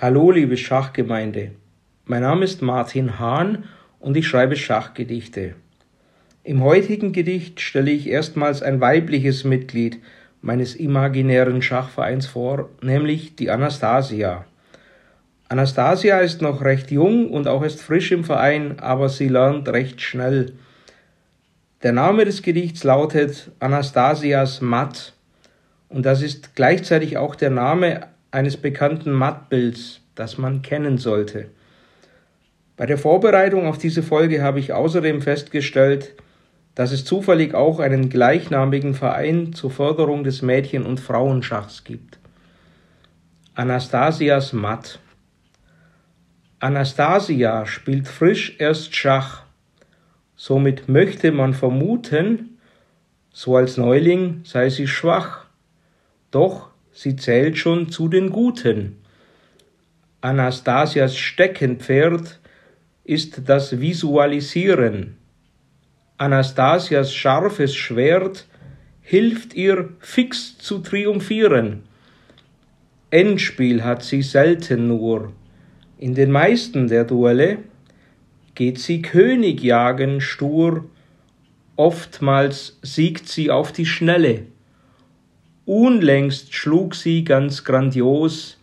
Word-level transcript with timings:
Hallo, 0.00 0.30
liebe 0.30 0.56
Schachgemeinde. 0.56 1.50
Mein 2.04 2.22
Name 2.22 2.44
ist 2.44 2.62
Martin 2.62 3.18
Hahn 3.18 3.64
und 3.98 4.16
ich 4.16 4.28
schreibe 4.28 4.54
Schachgedichte. 4.54 5.56
Im 6.44 6.62
heutigen 6.62 7.12
Gedicht 7.12 7.60
stelle 7.60 7.90
ich 7.90 8.06
erstmals 8.06 8.62
ein 8.62 8.80
weibliches 8.80 9.42
Mitglied 9.42 9.98
meines 10.40 10.76
imaginären 10.76 11.62
Schachvereins 11.62 12.26
vor, 12.26 12.68
nämlich 12.80 13.34
die 13.34 13.50
Anastasia. 13.50 14.44
Anastasia 15.48 16.20
ist 16.20 16.42
noch 16.42 16.62
recht 16.62 16.92
jung 16.92 17.28
und 17.32 17.48
auch 17.48 17.64
erst 17.64 17.82
frisch 17.82 18.12
im 18.12 18.22
Verein, 18.22 18.78
aber 18.78 19.08
sie 19.08 19.26
lernt 19.26 19.68
recht 19.68 20.00
schnell. 20.00 20.52
Der 21.82 21.92
Name 21.92 22.24
des 22.24 22.42
Gedichts 22.42 22.84
lautet 22.84 23.50
Anastasias 23.58 24.60
Matt 24.60 25.14
und 25.88 26.06
das 26.06 26.22
ist 26.22 26.54
gleichzeitig 26.54 27.18
auch 27.18 27.34
der 27.34 27.50
Name 27.50 28.06
eines 28.30 28.56
bekannten 28.56 29.10
Mattbilds, 29.10 30.00
das 30.14 30.38
man 30.38 30.62
kennen 30.62 30.98
sollte. 30.98 31.50
Bei 32.76 32.86
der 32.86 32.98
Vorbereitung 32.98 33.66
auf 33.66 33.78
diese 33.78 34.02
Folge 34.02 34.42
habe 34.42 34.60
ich 34.60 34.72
außerdem 34.72 35.20
festgestellt, 35.22 36.14
dass 36.74 36.92
es 36.92 37.04
zufällig 37.04 37.54
auch 37.54 37.80
einen 37.80 38.08
gleichnamigen 38.08 38.94
Verein 38.94 39.52
zur 39.52 39.70
Förderung 39.70 40.22
des 40.22 40.42
Mädchen- 40.42 40.86
und 40.86 41.00
Frauenschachs 41.00 41.82
gibt. 41.82 42.18
Anastasias 43.54 44.52
Matt. 44.52 45.00
Anastasia 46.60 47.66
spielt 47.66 48.06
frisch 48.06 48.54
erst 48.60 48.94
Schach. 48.94 49.42
Somit 50.36 50.88
möchte 50.88 51.32
man 51.32 51.54
vermuten, 51.54 52.58
so 53.32 53.56
als 53.56 53.76
Neuling 53.76 54.42
sei 54.44 54.70
sie 54.70 54.86
schwach. 54.86 55.46
Doch 56.30 56.70
sie 56.92 57.16
zählt 57.16 57.58
schon 57.58 57.90
zu 57.90 58.08
den 58.08 58.30
Guten. 58.30 58.98
Anastasias 60.20 61.16
Steckenpferd 61.16 62.40
ist 63.04 63.42
das 63.46 63.80
Visualisieren. 63.80 65.16
Anastasias 66.16 67.14
scharfes 67.14 67.74
Schwert 67.74 68.46
hilft 69.00 69.54
ihr 69.54 69.90
fix 70.00 70.58
zu 70.58 70.80
triumphieren. 70.80 71.84
Endspiel 73.10 73.84
hat 73.84 74.02
sie 74.02 74.22
selten 74.22 74.88
nur. 74.88 75.32
In 75.96 76.14
den 76.14 76.30
meisten 76.30 76.88
der 76.88 77.04
Duelle 77.04 77.58
geht 78.54 78.78
sie 78.78 79.00
König 79.00 79.62
jagen 79.62 80.20
stur, 80.20 80.84
oftmals 81.76 82.78
siegt 82.82 83.28
sie 83.28 83.50
auf 83.50 83.72
die 83.72 83.86
Schnelle. 83.86 84.42
Unlängst 85.68 86.54
schlug 86.54 86.94
sie 86.94 87.24
ganz 87.24 87.62
grandios 87.62 88.56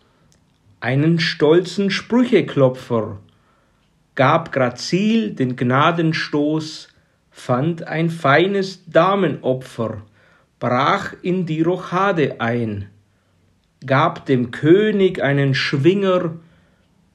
einen 0.80 1.20
stolzen 1.20 1.92
Sprücheklopfer, 1.92 3.20
gab 4.16 4.50
grazil 4.50 5.30
den 5.30 5.54
Gnadenstoß, 5.54 6.88
fand 7.30 7.86
ein 7.86 8.10
feines 8.10 8.84
Damenopfer, 8.86 10.02
brach 10.58 11.12
in 11.22 11.46
die 11.46 11.62
Rochade 11.62 12.40
ein, 12.40 12.88
gab 13.86 14.26
dem 14.26 14.50
König 14.50 15.22
einen 15.22 15.54
Schwinger, 15.54 16.32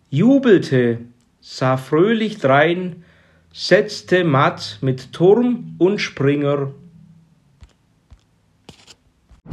jubelte, 0.09 0.99
sah 1.41 1.75
fröhlich 1.75 2.37
drein, 2.37 3.03
setzte 3.51 4.23
matt 4.23 4.77
mit 4.79 5.11
Turm 5.11 5.75
und 5.79 5.99
Springer. 5.99 6.71